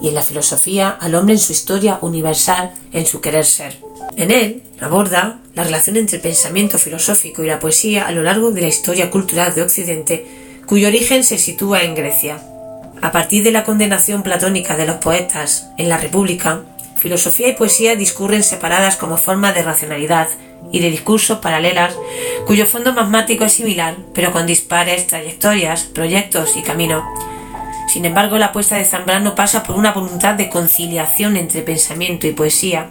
y 0.00 0.08
en 0.08 0.14
la 0.14 0.22
filosofía 0.22 0.88
al 0.88 1.14
hombre 1.14 1.34
en 1.34 1.40
su 1.40 1.52
historia 1.52 1.98
universal, 2.00 2.72
en 2.90 3.04
su 3.04 3.20
querer 3.20 3.44
ser. 3.44 3.76
En 4.16 4.30
él 4.30 4.62
aborda 4.80 5.40
la 5.54 5.62
relación 5.62 5.98
entre 5.98 6.16
el 6.16 6.22
pensamiento 6.22 6.78
filosófico 6.78 7.44
y 7.44 7.48
la 7.48 7.60
poesía 7.60 8.06
a 8.06 8.12
lo 8.12 8.22
largo 8.22 8.50
de 8.50 8.62
la 8.62 8.68
historia 8.68 9.10
cultural 9.10 9.54
de 9.54 9.60
Occidente, 9.60 10.26
cuyo 10.64 10.88
origen 10.88 11.22
se 11.22 11.36
sitúa 11.36 11.82
en 11.82 11.94
Grecia. 11.94 12.40
A 13.02 13.12
partir 13.12 13.44
de 13.44 13.50
la 13.50 13.64
condenación 13.64 14.22
platónica 14.22 14.74
de 14.74 14.86
los 14.86 14.96
poetas 14.96 15.68
en 15.76 15.90
la 15.90 15.98
República, 15.98 16.62
filosofía 16.96 17.48
y 17.48 17.52
poesía 17.52 17.96
discurren 17.96 18.42
separadas 18.42 18.96
como 18.96 19.16
forma 19.16 19.52
de 19.52 19.62
racionalidad 19.62 20.28
y 20.72 20.80
de 20.80 20.90
discursos 20.90 21.38
paralelas 21.38 21.96
cuyo 22.46 22.66
fondo 22.66 22.92
magmático 22.92 23.44
es 23.44 23.52
similar, 23.52 23.96
pero 24.14 24.32
con 24.32 24.46
dispares 24.46 25.06
trayectorias, 25.06 25.84
proyectos 25.84 26.56
y 26.56 26.62
camino. 26.62 27.04
Sin 27.88 28.04
embargo, 28.04 28.38
la 28.38 28.46
apuesta 28.46 28.76
de 28.76 28.84
Zambrano 28.84 29.34
pasa 29.34 29.62
por 29.62 29.76
una 29.76 29.92
voluntad 29.92 30.34
de 30.34 30.48
conciliación 30.48 31.36
entre 31.36 31.62
pensamiento 31.62 32.26
y 32.26 32.32
poesía, 32.32 32.90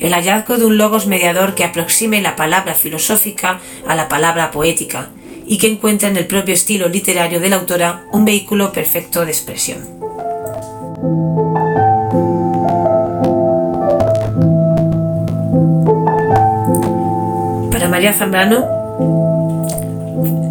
el 0.00 0.14
hallazgo 0.14 0.58
de 0.58 0.64
un 0.64 0.78
logos 0.78 1.06
mediador 1.06 1.54
que 1.54 1.64
aproxime 1.64 2.20
la 2.20 2.34
palabra 2.34 2.74
filosófica 2.74 3.60
a 3.86 3.94
la 3.94 4.08
palabra 4.08 4.50
poética 4.50 5.10
y 5.46 5.58
que 5.58 5.68
encuentra 5.68 6.08
en 6.08 6.16
el 6.16 6.26
propio 6.26 6.54
estilo 6.54 6.88
literario 6.88 7.40
de 7.40 7.50
la 7.50 7.56
autora 7.56 8.04
un 8.12 8.24
vehículo 8.24 8.72
perfecto 8.72 9.24
de 9.24 9.32
expresión. 9.32 10.02
Zambrano, 18.10 18.66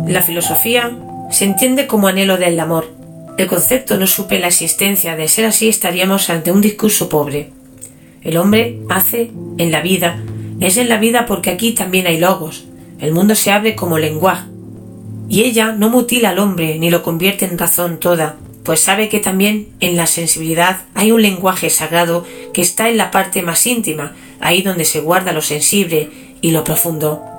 La 0.07 0.21
filosofía 0.21 0.91
se 1.31 1.43
entiende 1.43 1.85
como 1.85 2.07
anhelo 2.07 2.37
del 2.37 2.57
amor. 2.59 2.89
El 3.37 3.47
concepto 3.47 3.97
no 3.97 4.07
supe 4.07 4.39
la 4.39 4.47
existencia, 4.47 5.17
de 5.17 5.27
ser 5.27 5.45
así 5.45 5.67
estaríamos 5.67 6.29
ante 6.29 6.51
un 6.51 6.61
discurso 6.61 7.09
pobre. 7.09 7.49
El 8.21 8.37
hombre 8.37 8.79
hace 8.89 9.31
en 9.57 9.71
la 9.71 9.81
vida, 9.81 10.23
es 10.61 10.77
en 10.77 10.87
la 10.87 10.97
vida 10.97 11.25
porque 11.25 11.49
aquí 11.49 11.73
también 11.73 12.07
hay 12.07 12.19
logos. 12.19 12.65
El 12.99 13.11
mundo 13.11 13.35
se 13.35 13.51
abre 13.51 13.75
como 13.75 13.97
lenguaje. 13.97 14.45
Y 15.27 15.43
ella 15.43 15.73
no 15.73 15.89
mutila 15.89 16.29
al 16.29 16.39
hombre 16.39 16.79
ni 16.79 16.89
lo 16.89 17.03
convierte 17.03 17.45
en 17.45 17.57
razón 17.57 17.99
toda, 17.99 18.37
pues 18.63 18.79
sabe 18.79 19.09
que 19.09 19.19
también 19.19 19.67
en 19.79 19.97
la 19.97 20.07
sensibilidad 20.07 20.83
hay 20.93 21.11
un 21.11 21.21
lenguaje 21.21 21.69
sagrado 21.69 22.25
que 22.53 22.61
está 22.61 22.89
en 22.89 22.97
la 22.97 23.11
parte 23.11 23.41
más 23.41 23.65
íntima, 23.67 24.13
ahí 24.39 24.61
donde 24.61 24.85
se 24.85 25.01
guarda 25.01 25.33
lo 25.33 25.41
sensible 25.41 26.09
y 26.41 26.51
lo 26.51 26.63
profundo. 26.63 27.30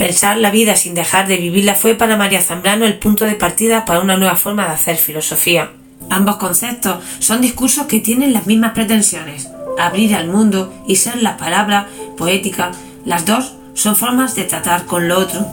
Pensar 0.00 0.38
la 0.38 0.50
vida 0.50 0.76
sin 0.76 0.94
dejar 0.94 1.28
de 1.28 1.36
vivirla 1.36 1.74
fue 1.74 1.94
para 1.94 2.16
María 2.16 2.40
Zambrano 2.40 2.86
el 2.86 2.98
punto 2.98 3.26
de 3.26 3.34
partida 3.34 3.84
para 3.84 4.00
una 4.00 4.16
nueva 4.16 4.34
forma 4.34 4.64
de 4.64 4.72
hacer 4.72 4.96
filosofía. 4.96 5.72
Ambos 6.08 6.38
conceptos 6.38 7.04
son 7.18 7.42
discursos 7.42 7.84
que 7.84 8.00
tienen 8.00 8.32
las 8.32 8.46
mismas 8.46 8.72
pretensiones, 8.72 9.50
abrir 9.78 10.14
al 10.14 10.26
mundo 10.26 10.72
y 10.88 10.96
ser 10.96 11.22
la 11.22 11.36
palabra 11.36 11.86
poética. 12.16 12.70
Las 13.04 13.26
dos 13.26 13.56
son 13.74 13.94
formas 13.94 14.34
de 14.34 14.44
tratar 14.44 14.86
con 14.86 15.06
lo 15.06 15.18
otro. 15.18 15.46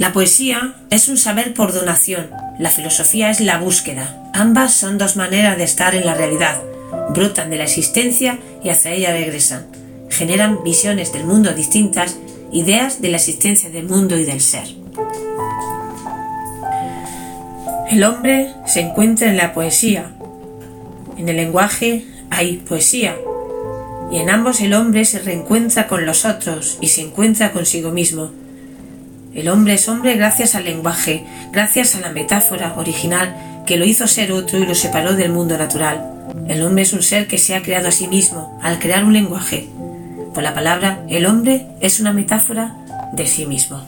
La 0.00 0.12
poesía 0.12 0.74
es 0.90 1.08
un 1.08 1.16
saber 1.16 1.54
por 1.54 1.72
donación, 1.72 2.28
la 2.58 2.70
filosofía 2.70 3.30
es 3.30 3.38
la 3.38 3.58
búsqueda. 3.58 4.20
Ambas 4.34 4.74
son 4.74 4.98
dos 4.98 5.14
maneras 5.14 5.56
de 5.56 5.62
estar 5.62 5.94
en 5.94 6.06
la 6.06 6.14
realidad. 6.14 6.60
Brotan 7.10 7.50
de 7.50 7.58
la 7.58 7.64
existencia 7.64 8.40
y 8.64 8.70
hacia 8.70 8.90
ella 8.90 9.12
regresan. 9.12 9.68
Generan 10.10 10.64
visiones 10.64 11.12
del 11.12 11.24
mundo 11.24 11.52
distintas, 11.54 12.16
ideas 12.52 13.00
de 13.00 13.08
la 13.08 13.16
existencia 13.16 13.70
del 13.70 13.88
mundo 13.88 14.18
y 14.18 14.24
del 14.24 14.40
ser. 14.40 14.64
El 17.90 18.04
hombre 18.04 18.54
se 18.66 18.80
encuentra 18.80 19.28
en 19.28 19.36
la 19.36 19.52
poesía. 19.52 20.12
En 21.18 21.28
el 21.28 21.36
lenguaje 21.36 22.06
hay 22.30 22.58
poesía. 22.58 23.16
Y 24.10 24.18
en 24.18 24.30
ambos 24.30 24.60
el 24.60 24.74
hombre 24.74 25.04
se 25.04 25.18
reencuentra 25.18 25.88
con 25.88 26.06
los 26.06 26.24
otros 26.24 26.78
y 26.80 26.88
se 26.88 27.02
encuentra 27.02 27.52
consigo 27.52 27.90
mismo. 27.90 28.30
El 29.34 29.48
hombre 29.48 29.74
es 29.74 29.88
hombre 29.88 30.14
gracias 30.14 30.54
al 30.54 30.64
lenguaje, 30.64 31.24
gracias 31.52 31.94
a 31.94 32.00
la 32.00 32.10
metáfora 32.10 32.74
original 32.76 33.62
que 33.66 33.76
lo 33.76 33.84
hizo 33.84 34.06
ser 34.06 34.32
otro 34.32 34.58
y 34.58 34.66
lo 34.66 34.74
separó 34.74 35.14
del 35.14 35.32
mundo 35.32 35.56
natural. 35.56 36.12
El 36.48 36.62
hombre 36.62 36.82
es 36.82 36.92
un 36.92 37.02
ser 37.02 37.26
que 37.26 37.38
se 37.38 37.54
ha 37.54 37.62
creado 37.62 37.88
a 37.88 37.92
sí 37.92 38.08
mismo 38.08 38.58
al 38.62 38.78
crear 38.78 39.04
un 39.04 39.12
lenguaje. 39.12 39.68
Por 40.34 40.42
la 40.42 40.54
palabra, 40.54 41.04
el 41.08 41.26
hombre 41.26 41.66
es 41.80 42.00
una 42.00 42.12
metáfora 42.12 42.74
de 43.12 43.26
sí 43.26 43.46
mismo. 43.46 43.84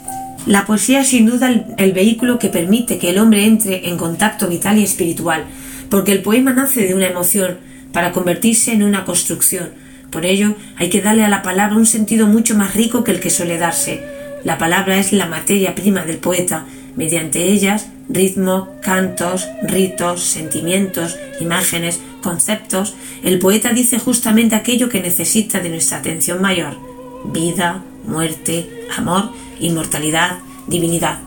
La 0.46 0.66
poesía 0.66 1.00
es 1.00 1.08
sin 1.08 1.26
duda 1.26 1.48
el, 1.48 1.66
el, 1.78 1.92
vehículo 1.92 2.38
que 2.38 2.50
permite 2.50 2.98
que 2.98 3.10
el 3.10 3.18
hombre 3.18 3.46
entre 3.46 3.88
en 3.88 3.96
contacto 3.96 4.46
vital 4.46 4.78
y 4.78 4.84
espiritual, 4.84 5.44
porque 5.88 6.12
el 6.12 6.22
poema 6.22 6.52
nace 6.52 6.86
de 6.86 6.94
una 6.94 7.06
emoción 7.06 7.58
para 7.92 8.12
convertirse 8.12 8.72
en 8.72 8.82
una 8.82 9.04
construcción. 9.04 9.70
Por 10.10 10.26
ello, 10.26 10.54
hay 10.76 10.90
que 10.90 11.00
darle 11.00 11.24
a 11.24 11.28
la 11.28 11.42
palabra 11.42 11.76
un 11.76 11.86
sentido 11.86 12.26
mucho 12.26 12.54
más 12.56 12.74
rico 12.74 13.04
que 13.04 13.12
el 13.12 13.20
que 13.20 13.30
suele 13.30 13.56
darse, 13.56 14.02
la 14.44 14.58
palabra 14.58 14.98
es 14.98 15.14
la 15.14 15.24
materia 15.24 15.74
prima 15.74 16.02
del 16.02 16.18
poeta, 16.18 16.66
mediante 16.96 17.44
ellas 17.44 17.86
ritmo, 18.08 18.68
cantos, 18.82 19.48
ritos, 19.62 20.22
sentimientos, 20.22 21.16
imágenes, 21.40 22.00
conceptos, 22.22 22.94
el 23.22 23.38
poeta 23.38 23.72
dice 23.72 23.98
justamente 23.98 24.54
aquello 24.54 24.88
que 24.88 25.00
necesita 25.00 25.60
de 25.60 25.70
nuestra 25.70 25.98
atención 25.98 26.40
mayor, 26.40 26.76
vida, 27.24 27.82
muerte, 28.06 28.68
amor, 28.96 29.30
inmortalidad, 29.60 30.38
divinidad. 30.66 31.18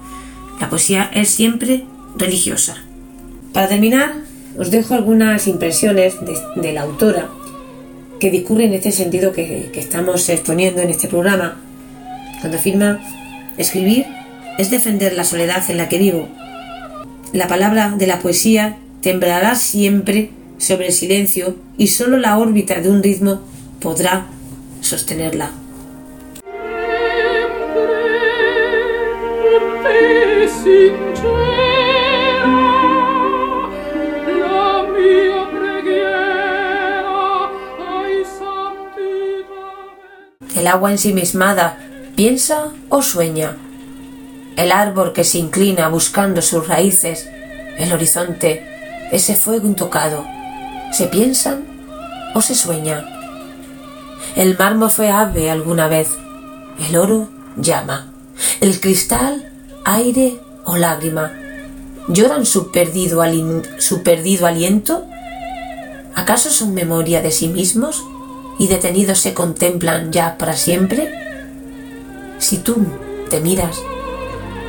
La 0.59 0.69
poesía 0.69 1.09
es 1.13 1.29
siempre 1.29 1.85
religiosa. 2.15 2.77
Para 3.53 3.67
terminar, 3.67 4.13
os 4.57 4.71
dejo 4.71 4.93
algunas 4.93 5.47
impresiones 5.47 6.15
de, 6.55 6.73
la 6.73 6.81
autora 6.81 7.29
que 8.19 8.31
discurren 8.31 8.69
en 8.69 8.75
este 8.75 8.91
sentido 8.91 9.31
que, 9.31 9.69
que 9.71 9.79
estamos 9.79 10.27
exponiendo 10.29 10.81
en 10.81 10.89
este 10.89 11.07
programa 11.07 11.57
cuando 12.39 12.57
afirma, 12.57 12.99
escribir 13.57 14.05
es 14.57 14.69
defender 14.69 15.13
la 15.13 15.23
soledad 15.23 15.69
en 15.69 15.77
la 15.77 15.89
que 15.89 15.97
vivo. 15.97 16.29
La 17.33 17.47
palabra 17.47 17.93
de 17.97 18.07
la 18.07 18.19
poesía 18.19 18.77
temblará 19.01 19.55
siempre 19.55 20.31
sobre 20.57 20.87
el 20.87 20.93
silencio 20.93 21.55
y 21.77 21.87
sólo 21.87 22.17
la 22.17 22.37
órbita 22.37 22.79
de 22.79 22.89
un 22.89 23.03
ritmo 23.03 23.41
podrá 23.81 24.27
sostenerla. 24.81 25.51
El 40.55 40.67
agua 40.67 40.91
ensimismada 40.91 41.77
¿Piensa 42.15 42.71
o 42.89 43.03
sueña? 43.03 43.55
El 44.57 44.71
árbol 44.71 45.13
que 45.13 45.23
se 45.23 45.37
inclina 45.37 45.87
buscando 45.87 46.41
sus 46.41 46.67
raíces, 46.67 47.29
el 47.77 47.93
horizonte, 47.93 48.65
ese 49.11 49.35
fuego 49.35 49.67
intocado, 49.67 50.25
¿se 50.91 51.05
piensan 51.07 51.63
o 52.33 52.41
se 52.41 52.55
sueña? 52.55 53.05
El 54.35 54.57
mármol 54.57 54.89
fue 54.89 55.11
ave 55.11 55.49
alguna 55.51 55.87
vez, 55.87 56.09
el 56.89 56.97
oro 56.97 57.29
llama, 57.55 58.11
el 58.59 58.79
cristal 58.79 59.51
aire 59.85 60.39
o 60.65 60.75
lágrima. 60.75 61.31
¿Lloran 62.07 62.45
su 62.45 62.71
perdido, 62.71 63.23
su 63.77 64.01
perdido 64.01 64.47
aliento? 64.47 65.05
¿Acaso 66.15 66.49
son 66.49 66.73
memoria 66.73 67.21
de 67.21 67.31
sí 67.31 67.47
mismos 67.47 68.03
y 68.57 68.67
detenidos 68.67 69.19
se 69.19 69.33
contemplan 69.33 70.11
ya 70.11 70.37
para 70.37 70.55
siempre? 70.55 71.13
Si 72.39 72.57
tú 72.57 72.75
te 73.29 73.39
miras, 73.39 73.79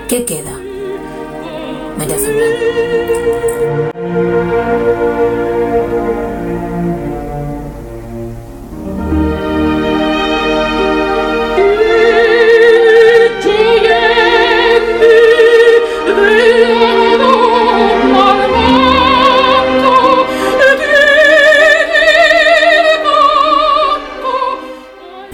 ¿qué 0.09 0.25
queda? 0.25 0.59
María 1.99 2.17
Zambrano. 2.19 2.57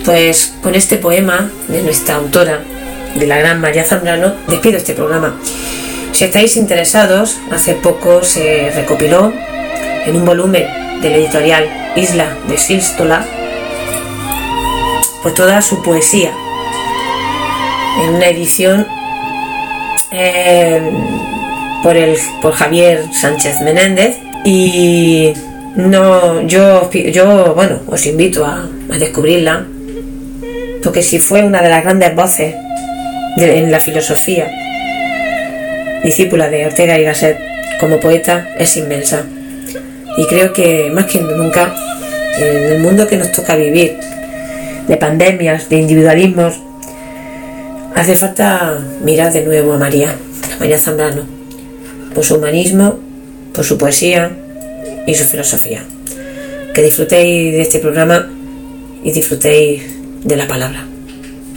Pues 0.04 0.52
con 0.62 0.74
este 0.74 0.96
poema 0.98 1.50
de 1.68 1.82
nuestra 1.82 2.16
autora, 2.16 2.62
de 3.14 3.26
la 3.26 3.38
gran 3.38 3.60
María 3.60 3.84
Zambrano, 3.84 4.34
despido 4.48 4.76
este 4.76 4.94
programa. 4.94 5.38
Si 6.12 6.24
estáis 6.24 6.56
interesados, 6.56 7.38
hace 7.50 7.74
poco 7.74 8.22
se 8.22 8.70
recopiló 8.74 9.32
en 10.06 10.16
un 10.16 10.24
volumen 10.24 10.64
de 11.00 11.10
la 11.10 11.16
editorial 11.16 11.92
Isla 11.96 12.36
de 12.48 12.56
Sístola, 12.56 13.24
pues 15.22 15.34
toda 15.34 15.62
su 15.62 15.82
poesía, 15.82 16.32
en 18.02 18.14
una 18.14 18.26
edición 18.28 18.86
eh, 20.10 20.90
por, 21.82 21.96
el, 21.96 22.16
por 22.40 22.52
Javier 22.52 23.06
Sánchez 23.12 23.60
Menéndez 23.60 24.18
y 24.44 25.32
no 25.76 26.42
yo 26.42 26.88
yo 26.90 27.54
bueno 27.54 27.80
os 27.88 28.06
invito 28.06 28.44
a 28.44 28.68
descubrirla 28.98 29.66
porque 30.82 31.02
si 31.02 31.18
fue 31.18 31.42
una 31.42 31.62
de 31.62 31.68
las 31.68 31.82
grandes 31.82 32.14
voces 32.14 32.54
en 33.36 33.70
la 33.70 33.80
filosofía, 33.80 34.50
discípula 36.02 36.48
de 36.48 36.66
Ortega 36.66 36.98
y 36.98 37.04
Gasset 37.04 37.38
como 37.80 38.00
poeta, 38.00 38.54
es 38.58 38.76
inmensa. 38.76 39.24
Y 40.16 40.26
creo 40.26 40.52
que 40.52 40.90
más 40.92 41.06
que 41.06 41.20
nunca, 41.20 41.74
en 42.38 42.72
el 42.72 42.78
mundo 42.80 43.06
que 43.06 43.16
nos 43.16 43.32
toca 43.32 43.56
vivir, 43.56 43.96
de 44.86 44.96
pandemias, 44.96 45.68
de 45.68 45.76
individualismos, 45.76 46.54
hace 47.94 48.16
falta 48.16 48.78
mirar 49.02 49.32
de 49.32 49.44
nuevo 49.44 49.72
a 49.72 49.78
María, 49.78 50.14
a 50.54 50.60
María 50.60 50.78
Zambrano, 50.78 51.26
por 52.14 52.24
su 52.24 52.36
humanismo, 52.36 52.98
por 53.52 53.64
su 53.64 53.78
poesía 53.78 54.30
y 55.06 55.14
su 55.14 55.24
filosofía. 55.24 55.82
Que 56.74 56.82
disfrutéis 56.82 57.52
de 57.52 57.62
este 57.62 57.78
programa 57.78 58.28
y 59.02 59.12
disfrutéis 59.12 59.82
de 60.22 60.36
la 60.36 60.46
palabra. 60.46 60.86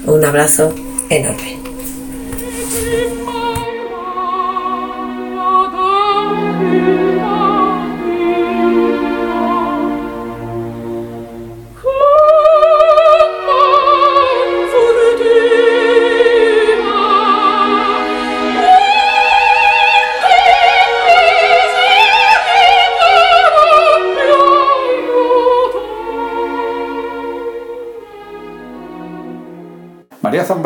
Un 0.05 0.23
abrazo 0.23 0.73
enorme. 1.09 1.66
you. 2.69 3.06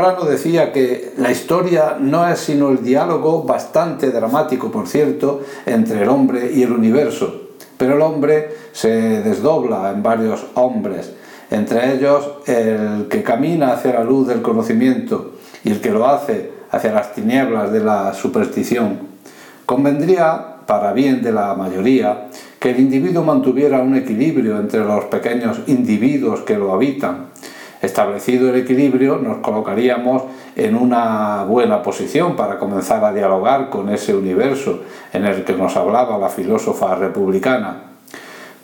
Zambrano 0.02 0.28
decía 0.28 0.74
que 0.74 1.14
la 1.18 1.32
historia 1.32 1.96
no 2.00 2.28
es 2.28 2.40
sino 2.40 2.70
el 2.70 2.84
diálogo 2.84 3.44
bastante 3.44 4.10
dramático, 4.10 4.72
por 4.72 4.88
cierto, 4.88 5.42
entre 5.68 6.02
el 6.02 6.10
hombre 6.10 6.52
y 6.52 6.64
el 6.64 6.72
universo. 6.72 7.50
Pero 7.78 7.96
el 7.96 8.02
hombre 8.02 8.50
se 8.72 8.90
desdobla 9.22 9.92
en 9.92 10.02
varios 10.02 10.44
hombres, 10.56 11.14
entre 11.52 11.94
ellos 11.94 12.28
el 12.48 13.08
que 13.10 13.22
camina 13.22 13.74
hacia 13.74 13.94
la 13.94 14.04
luz 14.04 14.28
del 14.28 14.42
conocimiento 14.42 15.34
y 15.64 15.70
el 15.70 15.82
que 15.82 15.92
lo 15.92 16.08
hace 16.08 16.52
hacia 16.72 16.94
las 16.94 17.14
tinieblas 17.14 17.72
de 17.72 17.82
la 17.82 18.16
superstición. 18.16 19.00
Convendría, 19.68 20.56
para 20.66 20.94
bien 20.94 21.22
de 21.22 21.32
la 21.32 21.54
mayoría, 21.54 22.28
que 22.60 22.72
el 22.72 22.80
individuo 22.80 23.24
mantuviera 23.24 23.80
un 23.80 23.96
equilibrio 23.96 24.58
entre 24.58 24.80
los 24.80 25.06
pequeños 25.06 25.62
individuos 25.68 26.40
que 26.42 26.58
lo 26.58 26.74
habitan. 26.74 27.31
Establecido 27.82 28.50
el 28.50 28.58
equilibrio, 28.58 29.18
nos 29.18 29.38
colocaríamos 29.38 30.24
en 30.56 30.76
una 30.76 31.44
buena 31.46 31.82
posición 31.82 32.36
para 32.36 32.60
comenzar 32.60 33.04
a 33.04 33.14
dialogar 33.14 33.70
con 33.70 33.90
ese 33.90 34.14
universo 34.14 34.82
en 35.14 35.26
el 35.26 35.44
que 35.44 35.54
nos 35.54 35.76
hablaba 35.76 36.18
la 36.18 36.30
filósofa 36.30 36.96
republicana 36.96 37.92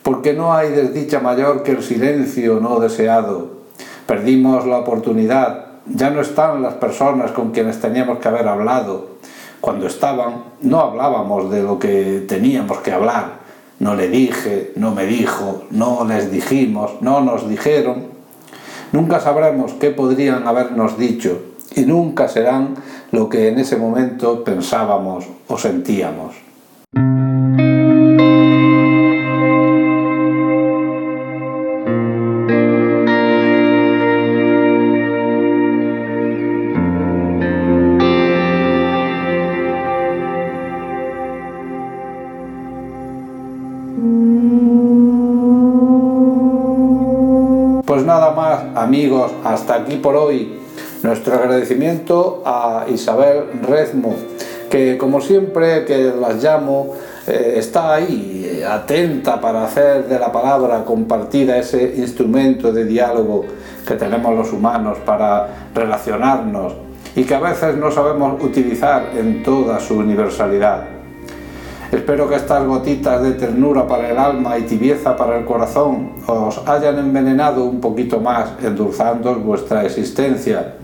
porque 0.08 0.32
no 0.32 0.54
hay 0.54 0.70
desdicha 0.70 1.20
mayor 1.20 1.62
que 1.62 1.72
el 1.72 1.82
silencio 1.82 2.60
no 2.60 2.80
deseado. 2.80 3.58
Perdimos 4.06 4.66
la 4.66 4.78
oportunidad, 4.78 5.66
ya 5.84 6.08
no 6.08 6.22
están 6.22 6.62
las 6.62 6.72
personas 6.72 7.30
con 7.32 7.50
quienes 7.50 7.78
teníamos 7.78 8.18
que 8.18 8.28
haber 8.28 8.48
hablado. 8.48 9.18
Cuando 9.60 9.86
estaban, 9.86 10.44
no 10.62 10.80
hablábamos 10.80 11.50
de 11.50 11.62
lo 11.62 11.78
que 11.78 12.24
teníamos 12.26 12.78
que 12.78 12.92
hablar. 12.92 13.40
No 13.80 13.94
le 13.94 14.08
dije, 14.08 14.72
no 14.76 14.92
me 14.92 15.04
dijo, 15.04 15.64
no 15.72 16.06
les 16.08 16.30
dijimos, 16.30 16.92
no 17.02 17.20
nos 17.20 17.46
dijeron. 17.46 18.17
Nunca 18.92 19.20
sabremos 19.20 19.72
qué 19.74 19.90
podrían 19.90 20.46
habernos 20.46 20.98
dicho 20.98 21.40
y 21.74 21.82
nunca 21.82 22.28
serán 22.28 22.74
lo 23.12 23.28
que 23.28 23.48
en 23.48 23.58
ese 23.58 23.76
momento 23.76 24.44
pensábamos 24.44 25.26
o 25.46 25.58
sentíamos. 25.58 26.47
Amigos, 48.98 49.30
hasta 49.44 49.76
aquí 49.76 49.94
por 49.94 50.16
hoy. 50.16 50.58
Nuestro 51.04 51.36
agradecimiento 51.36 52.42
a 52.44 52.84
Isabel 52.92 53.44
Rezmo, 53.62 54.16
que 54.68 54.98
como 54.98 55.20
siempre 55.20 55.84
que 55.84 56.12
las 56.20 56.42
llamo, 56.42 56.94
eh, 57.28 57.54
está 57.58 57.94
ahí, 57.94 58.60
atenta 58.68 59.40
para 59.40 59.66
hacer 59.66 60.08
de 60.08 60.18
la 60.18 60.32
palabra 60.32 60.84
compartida 60.84 61.56
ese 61.58 61.94
instrumento 61.96 62.72
de 62.72 62.84
diálogo 62.86 63.44
que 63.86 63.94
tenemos 63.94 64.34
los 64.34 64.52
humanos 64.52 64.98
para 65.06 65.68
relacionarnos 65.72 66.74
y 67.14 67.22
que 67.22 67.36
a 67.36 67.40
veces 67.40 67.76
no 67.76 67.92
sabemos 67.92 68.42
utilizar 68.42 69.10
en 69.16 69.44
toda 69.44 69.78
su 69.78 69.94
universalidad. 69.94 70.97
Espero 71.90 72.28
que 72.28 72.34
estas 72.34 72.66
gotitas 72.66 73.22
de 73.22 73.32
ternura 73.32 73.86
para 73.86 74.10
el 74.10 74.18
alma 74.18 74.58
y 74.58 74.62
tibieza 74.62 75.16
para 75.16 75.38
el 75.38 75.46
corazón 75.46 76.12
os 76.26 76.60
hayan 76.68 76.98
envenenado 76.98 77.64
un 77.64 77.80
poquito 77.80 78.20
más, 78.20 78.50
endulzando 78.62 79.34
vuestra 79.36 79.84
existencia. 79.84 80.74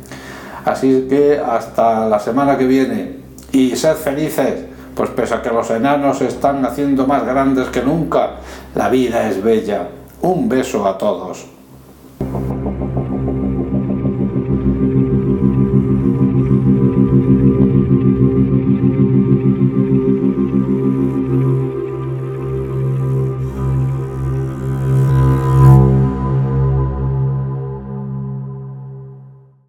Así 0.65 1.07
que 1.09 1.39
hasta 1.39 2.09
la 2.09 2.19
semana 2.19 2.57
que 2.57 2.67
viene 2.67 3.17
y 3.53 3.77
sed 3.77 3.97
felices, 3.97 4.65
pues 4.95 5.11
pese 5.11 5.35
a 5.35 5.43
que 5.43 5.51
los 5.51 5.71
enanos 5.71 6.19
se 6.19 6.29
están 6.29 6.65
haciendo 6.65 7.07
más 7.07 7.27
grandes 7.27 7.69
que 7.69 7.83
nunca, 7.83 8.37
la 8.75 8.89
vida 8.89 9.29
es 9.29 9.43
bella. 9.43 9.89
Un 10.23 10.49
beso 10.49 10.87
a 10.87 10.97
todos. 10.97 11.54